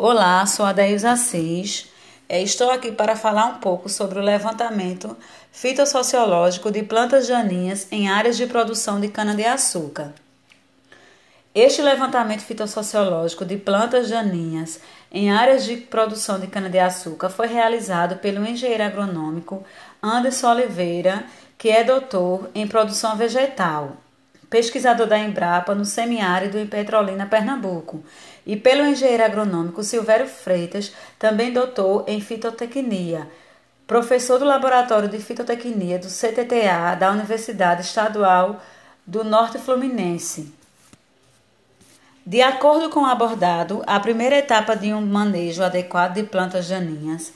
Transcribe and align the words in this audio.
Olá, 0.00 0.46
sou 0.46 0.64
a 0.64 0.72
Deilza 0.72 1.10
Assis. 1.10 1.88
É, 2.28 2.40
estou 2.40 2.70
aqui 2.70 2.92
para 2.92 3.16
falar 3.16 3.46
um 3.46 3.54
pouco 3.54 3.88
sobre 3.88 4.20
o 4.20 4.22
levantamento 4.22 5.16
fitossociológico 5.50 6.70
de 6.70 6.84
plantas 6.84 7.26
daninhas 7.26 7.88
em 7.90 8.08
áreas 8.08 8.36
de 8.36 8.46
produção 8.46 9.00
de 9.00 9.08
cana-de-açúcar. 9.08 10.12
Este 11.52 11.82
levantamento 11.82 12.42
fitossociológico 12.42 13.44
de 13.44 13.56
plantas 13.56 14.08
daninhas 14.08 14.78
em 15.10 15.32
áreas 15.32 15.64
de 15.64 15.76
produção 15.76 16.38
de 16.38 16.46
cana-de-açúcar 16.46 17.28
foi 17.28 17.48
realizado 17.48 18.18
pelo 18.18 18.46
engenheiro 18.46 18.84
agronômico 18.84 19.64
Anderson 20.00 20.52
Oliveira, 20.52 21.24
que 21.58 21.70
é 21.70 21.82
doutor 21.82 22.48
em 22.54 22.68
produção 22.68 23.16
vegetal 23.16 23.96
pesquisador 24.50 25.06
da 25.06 25.18
Embrapa 25.18 25.74
no 25.74 25.84
semiárido 25.84 26.58
em 26.58 26.66
Petrolina, 26.66 27.26
Pernambuco, 27.26 28.02
e 28.46 28.56
pelo 28.56 28.86
engenheiro 28.86 29.24
agronômico 29.24 29.82
Silvério 29.82 30.26
Freitas, 30.26 30.92
também 31.18 31.52
doutor 31.52 32.04
em 32.06 32.20
fitotecnia, 32.20 33.28
professor 33.86 34.38
do 34.38 34.44
Laboratório 34.44 35.08
de 35.08 35.18
Fitotecnia 35.18 35.98
do 35.98 36.08
CTTA 36.08 36.94
da 36.98 37.10
Universidade 37.10 37.82
Estadual 37.82 38.62
do 39.06 39.24
Norte 39.24 39.58
Fluminense. 39.58 40.52
De 42.24 42.42
acordo 42.42 42.90
com 42.90 43.00
o 43.00 43.06
abordado, 43.06 43.82
a 43.86 43.98
primeira 43.98 44.36
etapa 44.36 44.76
de 44.76 44.92
um 44.92 45.00
manejo 45.00 45.62
adequado 45.62 46.14
de 46.14 46.24
plantas 46.24 46.68
daninhas 46.68 47.32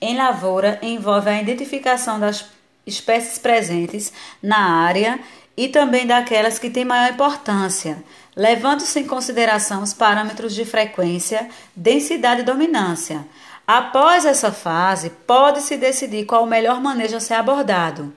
em 0.00 0.16
lavoura 0.16 0.78
envolve 0.82 1.28
a 1.28 1.40
identificação 1.40 2.20
das 2.20 2.44
espécies 2.86 3.38
presentes 3.38 4.12
na 4.40 4.84
área 4.84 5.18
e 5.56 5.68
também 5.68 6.06
daquelas 6.06 6.58
que 6.58 6.68
têm 6.68 6.84
maior 6.84 7.12
importância, 7.12 8.02
levando-se 8.36 9.00
em 9.00 9.06
consideração 9.06 9.82
os 9.82 9.94
parâmetros 9.94 10.54
de 10.54 10.64
frequência, 10.64 11.48
densidade 11.74 12.42
e 12.42 12.44
dominância. 12.44 13.26
Após 13.66 14.24
essa 14.24 14.52
fase, 14.52 15.10
pode-se 15.26 15.76
decidir 15.76 16.26
qual 16.26 16.44
o 16.44 16.46
melhor 16.46 16.80
manejo 16.80 17.16
a 17.16 17.20
ser 17.20 17.34
abordado, 17.34 18.12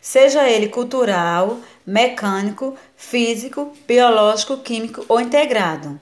seja 0.00 0.48
ele 0.48 0.68
cultural, 0.68 1.58
mecânico, 1.84 2.76
físico, 2.96 3.72
biológico, 3.86 4.58
químico 4.58 5.04
ou 5.08 5.20
integrado. 5.20 6.00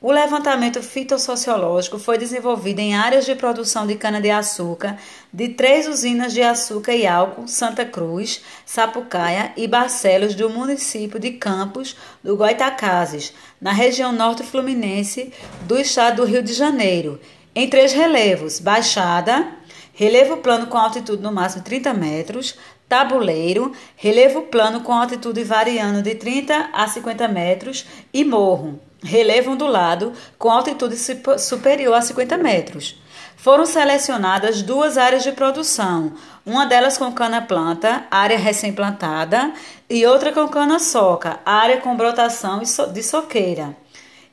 O 0.00 0.12
levantamento 0.12 0.80
fitossociológico 0.80 1.98
foi 1.98 2.16
desenvolvido 2.16 2.78
em 2.78 2.94
áreas 2.94 3.26
de 3.26 3.34
produção 3.34 3.84
de 3.84 3.96
cana-de-açúcar 3.96 4.96
de 5.32 5.48
três 5.48 5.88
usinas 5.88 6.32
de 6.32 6.40
açúcar 6.40 6.92
e 6.92 7.04
álcool, 7.04 7.48
Santa 7.48 7.84
Cruz, 7.84 8.40
Sapucaia 8.64 9.52
e 9.56 9.66
Barcelos, 9.66 10.36
do 10.36 10.48
município 10.48 11.18
de 11.18 11.32
Campos 11.32 11.96
do 12.22 12.36
Goitacazes, 12.36 13.34
na 13.60 13.72
região 13.72 14.12
norte 14.12 14.44
fluminense 14.44 15.32
do 15.62 15.76
estado 15.76 16.18
do 16.18 16.24
Rio 16.24 16.44
de 16.44 16.52
Janeiro, 16.52 17.20
em 17.52 17.68
três 17.68 17.92
relevos: 17.92 18.60
Baixada, 18.60 19.48
relevo 19.92 20.36
plano 20.36 20.68
com 20.68 20.78
altitude 20.78 21.20
no 21.20 21.32
máximo 21.32 21.64
30 21.64 21.92
metros, 21.92 22.56
tabuleiro, 22.88 23.72
relevo 23.96 24.42
plano 24.42 24.80
com 24.82 24.92
altitude 24.92 25.42
variando 25.42 26.02
de 26.02 26.14
30 26.14 26.70
a 26.72 26.86
50 26.86 27.26
metros 27.26 27.84
e 28.14 28.24
morro 28.24 28.78
relevo 29.02 29.52
ondulado 29.52 30.12
com 30.38 30.50
altitude 30.50 30.96
superior 31.38 31.94
a 31.94 32.02
50 32.02 32.36
metros. 32.36 33.00
Foram 33.36 33.64
selecionadas 33.64 34.62
duas 34.62 34.98
áreas 34.98 35.22
de 35.22 35.30
produção, 35.30 36.12
uma 36.44 36.66
delas 36.66 36.98
com 36.98 37.12
cana-planta, 37.12 38.04
área 38.10 38.36
recém-plantada, 38.36 39.52
e 39.88 40.04
outra 40.04 40.32
com 40.32 40.48
cana-soca, 40.48 41.38
área 41.46 41.78
com 41.78 41.96
brotação 41.96 42.60
de 42.60 43.02
soqueira. 43.02 43.76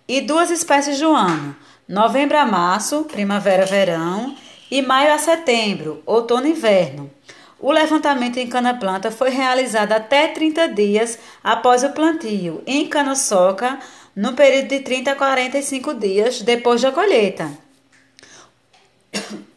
E 0.07 0.21
duas 0.21 0.49
espécies 0.49 0.99
do 0.99 1.13
ano, 1.13 1.55
novembro 1.87 2.37
a 2.37 2.45
março, 2.45 3.03
primavera-verão, 3.03 4.35
e 4.71 4.81
maio 4.81 5.13
a 5.13 5.19
setembro, 5.19 6.01
outono-inverno. 6.05 7.11
O 7.59 7.71
levantamento 7.71 8.37
em 8.37 8.47
cana-planta 8.47 9.09
foi 9.11 9.29
realizado 9.29 9.93
até 9.93 10.27
30 10.27 10.67
dias 10.69 11.17
após 11.43 11.83
o 11.83 11.89
plantio, 11.89 12.61
em 12.65 12.87
cana-soca, 12.87 13.79
no 14.15 14.35
período 14.35 14.69
de 14.69 14.79
30 14.79 15.11
a 15.11 15.15
45 15.15 15.93
dias 15.95 16.41
depois 16.41 16.81
da 16.81 16.91
colheita. 16.91 17.64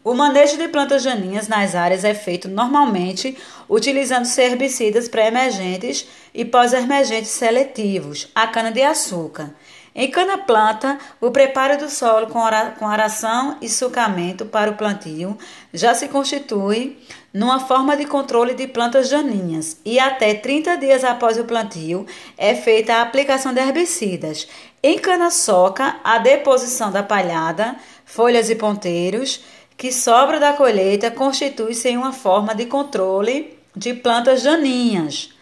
O 0.05 0.15
manejo 0.15 0.57
de 0.57 0.69
plantas 0.69 1.05
daninhas 1.05 1.49
nas 1.49 1.75
áreas 1.75 2.05
é 2.05 2.15
feito 2.15 2.49
normalmente 2.49 3.37
utilizando 3.69 4.27
herbicidas 4.39 5.09
pré-emergentes 5.09 6.07
e 6.35 6.45
pós-emergentes 6.45 7.31
seletivos, 7.31 8.29
a 8.35 8.47
cana-de-açúcar. 8.47 9.51
Em 9.95 10.09
cana-planta, 10.11 10.97
o 11.21 11.31
preparo 11.31 11.77
do 11.77 11.91
solo 11.91 12.29
com 12.29 12.87
aração 12.87 13.57
e 13.61 13.69
sucamento 13.69 14.47
para 14.47 14.71
o 14.71 14.77
plantio 14.77 15.37
já 15.75 15.93
se 15.93 16.07
constitui 16.07 16.97
numa 17.35 17.59
forma 17.59 17.97
de 17.97 18.07
controle 18.07 18.55
de 18.55 18.69
plantas 18.69 19.11
daninhas 19.11 19.81
e 19.85 19.99
até 19.99 20.35
30 20.35 20.77
dias 20.77 21.03
após 21.03 21.37
o 21.37 21.45
plantio 21.45 22.07
é 22.37 22.55
feita 22.55 22.95
a 22.95 23.03
aplicação 23.03 23.53
de 23.53 23.61
herbicidas. 23.61 24.47
Em 24.81 24.99
cana-soca, 24.99 25.97
a 26.05 26.19
deposição 26.19 26.93
da 26.93 27.03
palhada, 27.03 27.75
folhas 28.05 28.49
e 28.49 28.55
ponteiros 28.55 29.43
que 29.79 29.93
sobra 29.93 30.41
da 30.41 30.53
colheita 30.53 31.09
constitui-se 31.09 31.89
em 31.89 31.97
uma 31.97 32.13
forma 32.13 32.53
de 32.53 32.67
controle 32.67 33.57
de 33.77 33.95
plantas 33.95 34.43
daninhas. 34.43 35.33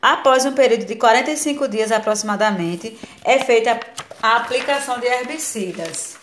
Após 0.00 0.44
um 0.44 0.52
período 0.52 0.84
de 0.84 0.94
45 0.94 1.66
dias 1.66 1.90
aproximadamente, 1.90 2.98
é 3.24 3.38
feita 3.38 3.80
a 4.22 4.36
aplicação 4.36 5.00
de 5.00 5.06
herbicidas. 5.06 6.18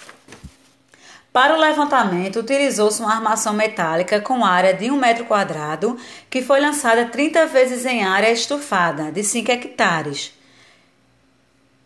Para 1.34 1.56
o 1.56 1.60
levantamento, 1.60 2.40
utilizou-se 2.40 3.02
uma 3.02 3.16
armação 3.16 3.52
metálica 3.52 4.22
com 4.22 4.46
área 4.46 4.74
de 4.74 4.92
1 4.92 4.96
metro 4.96 5.26
quadrado, 5.26 5.98
que 6.30 6.44
foi 6.44 6.62
lançada 6.62 7.06
30 7.06 7.48
vezes 7.48 7.84
em 7.84 8.06
área 8.06 8.32
estufada, 8.32 9.12
de 9.12 9.24
5 9.24 9.52
hectares. 9.52 10.34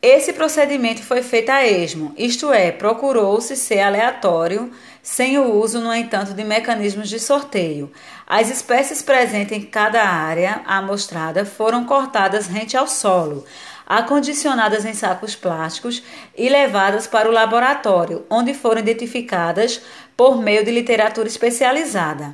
Esse 0.01 0.31
procedimento 0.31 1.03
foi 1.03 1.21
feito 1.21 1.49
a 1.49 1.67
esmo, 1.67 2.13
isto 2.17 2.53
é, 2.53 2.71
procurou-se 2.71 3.53
ser 3.57 3.81
aleatório, 3.81 4.71
sem 5.03 5.37
o 5.37 5.53
uso, 5.53 5.81
no 5.81 5.93
entanto, 5.93 6.33
de 6.33 6.41
mecanismos 6.41 7.09
de 7.09 7.19
sorteio. 7.19 7.91
As 8.25 8.49
espécies 8.49 9.01
presentes 9.01 9.57
em 9.57 9.61
cada 9.61 10.01
área 10.01 10.61
amostrada 10.65 11.43
foram 11.43 11.83
cortadas 11.83 12.47
rente 12.47 12.77
ao 12.77 12.87
solo, 12.87 13.43
acondicionadas 13.85 14.85
em 14.85 14.93
sacos 14.93 15.35
plásticos 15.35 16.01
e 16.37 16.47
levadas 16.47 17.05
para 17.05 17.27
o 17.27 17.33
laboratório, 17.33 18.25
onde 18.29 18.53
foram 18.53 18.79
identificadas 18.79 19.81
por 20.15 20.41
meio 20.41 20.63
de 20.63 20.71
literatura 20.71 21.27
especializada. 21.27 22.33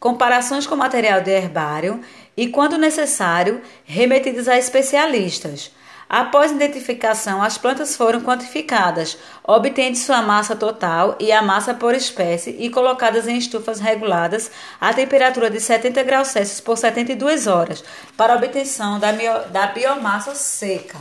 Comparações 0.00 0.66
com 0.66 0.76
material 0.76 1.20
de 1.20 1.30
herbário 1.30 2.00
e, 2.34 2.48
quando 2.48 2.78
necessário, 2.78 3.60
remetidas 3.84 4.48
a 4.48 4.56
especialistas. 4.56 5.72
Após 6.12 6.52
identificação, 6.52 7.42
as 7.42 7.56
plantas 7.56 7.96
foram 7.96 8.20
quantificadas, 8.20 9.16
obtendo 9.42 9.96
sua 9.96 10.20
massa 10.20 10.54
total 10.54 11.16
e 11.18 11.32
a 11.32 11.40
massa 11.40 11.72
por 11.72 11.94
espécie 11.94 12.54
e 12.58 12.68
colocadas 12.68 13.26
em 13.26 13.38
estufas 13.38 13.80
reguladas 13.80 14.50
a 14.78 14.92
temperatura 14.92 15.48
de 15.48 15.58
70 15.58 16.02
graus 16.02 16.28
Celsius 16.28 16.60
por 16.60 16.76
72 16.76 17.46
horas, 17.46 17.82
para 18.14 18.34
obtenção 18.34 19.00
da, 19.00 19.10
da 19.50 19.68
biomassa 19.68 20.34
seca. 20.34 20.98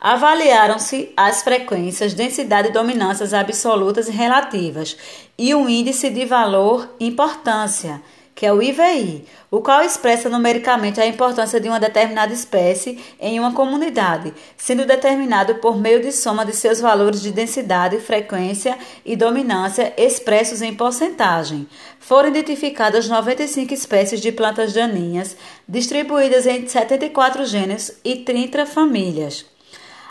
Avaliaram-se 0.00 1.12
as 1.16 1.44
frequências, 1.44 2.12
densidade 2.12 2.70
e 2.70 2.72
dominâncias 2.72 3.32
absolutas 3.32 4.08
e 4.08 4.10
relativas 4.10 4.96
e 5.38 5.54
o 5.54 5.68
índice 5.68 6.10
de 6.10 6.24
valor 6.24 6.92
importância 6.98 8.02
que 8.36 8.44
é 8.44 8.52
o 8.52 8.62
IVI, 8.62 9.24
o 9.50 9.62
qual 9.62 9.82
expressa 9.82 10.28
numericamente 10.28 11.00
a 11.00 11.06
importância 11.06 11.58
de 11.58 11.70
uma 11.70 11.80
determinada 11.80 12.34
espécie 12.34 13.02
em 13.18 13.40
uma 13.40 13.54
comunidade, 13.54 14.34
sendo 14.58 14.84
determinado 14.84 15.54
por 15.54 15.78
meio 15.78 16.02
de 16.02 16.12
soma 16.12 16.44
de 16.44 16.54
seus 16.54 16.78
valores 16.78 17.22
de 17.22 17.32
densidade, 17.32 17.98
frequência 17.98 18.76
e 19.06 19.16
dominância 19.16 19.94
expressos 19.96 20.60
em 20.60 20.74
porcentagem. 20.74 21.66
Foram 21.98 22.28
identificadas 22.28 23.08
95 23.08 23.72
espécies 23.72 24.20
de 24.20 24.30
plantas 24.30 24.74
daninhas, 24.74 25.34
distribuídas 25.66 26.44
em 26.46 26.68
74 26.68 27.46
gêneros 27.46 27.90
e 28.04 28.16
30 28.16 28.66
famílias. 28.66 29.46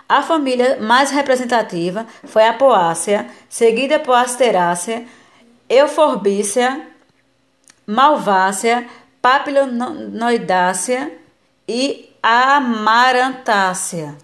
A 0.10 0.24
família 0.24 0.80
mais 0.82 1.12
representativa 1.12 2.08
foi 2.24 2.48
a 2.48 2.54
Poácea, 2.54 3.28
seguida 3.48 4.00
por 4.00 4.14
Asterácea, 4.16 5.06
Euforbícea, 5.70 6.95
Malvácea, 7.86 8.88
Papilonoidácea 9.22 11.12
e 11.68 12.10
Amarantácea. 12.22 14.16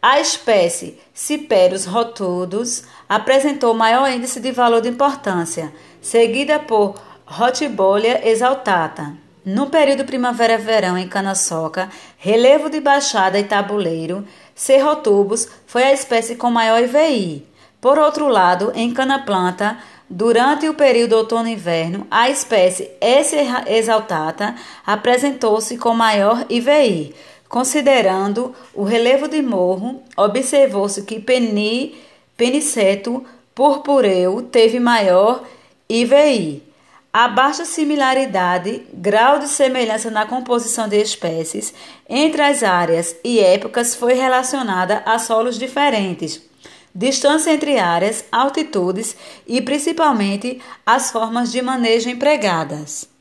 A 0.00 0.18
espécie 0.20 0.98
Ciperus 1.14 1.84
rotudos 1.86 2.84
apresentou 3.08 3.72
maior 3.72 4.10
índice 4.10 4.40
de 4.40 4.50
valor 4.50 4.80
de 4.80 4.88
importância, 4.88 5.72
seguida 6.00 6.58
por 6.58 6.94
Rotibolia 7.24 8.28
exaltata. 8.28 9.14
No 9.44 9.70
período 9.70 10.04
primavera-verão 10.04 10.98
em 10.98 11.08
cana-soca, 11.08 11.88
relevo 12.18 12.68
de 12.68 12.80
baixada 12.80 13.38
e 13.38 13.44
tabuleiro, 13.44 14.26
Cerrotubus 14.54 15.48
foi 15.66 15.84
a 15.84 15.92
espécie 15.92 16.36
com 16.36 16.50
maior 16.50 16.80
IVI. 16.82 17.46
Por 17.80 17.98
outro 17.98 18.28
lado, 18.28 18.70
em 18.74 18.92
cana-planta, 18.92 19.78
durante 20.14 20.68
o 20.68 20.74
período 20.74 21.14
outono-inverno, 21.14 22.06
a 22.10 22.28
espécie 22.28 22.90
S. 23.00 23.34
exaltata 23.66 24.54
apresentou-se 24.84 25.78
com 25.78 25.94
maior 25.94 26.44
IVI. 26.50 27.14
Considerando 27.48 28.54
o 28.74 28.84
relevo 28.84 29.26
de 29.26 29.40
morro, 29.40 30.02
observou-se 30.14 31.00
que 31.04 31.18
Peni, 31.18 31.96
Peniceto 32.36 33.24
purpureu 33.54 34.42
teve 34.42 34.78
maior 34.78 35.44
IVI. 35.88 36.62
A 37.10 37.28
baixa 37.28 37.64
similaridade, 37.64 38.82
grau 38.92 39.38
de 39.38 39.48
semelhança 39.48 40.10
na 40.10 40.26
composição 40.26 40.88
de 40.88 41.00
espécies 41.00 41.72
entre 42.06 42.42
as 42.42 42.62
áreas 42.62 43.16
e 43.24 43.40
épocas 43.40 43.94
foi 43.94 44.12
relacionada 44.12 45.02
a 45.06 45.18
solos 45.18 45.58
diferentes, 45.58 46.51
distância 46.94 47.52
entre 47.52 47.78
áreas, 47.78 48.24
altitudes 48.30 49.16
e 49.46 49.60
principalmente 49.60 50.60
as 50.84 51.10
formas 51.10 51.50
de 51.50 51.62
manejo 51.62 52.08
empregadas. 52.08 53.11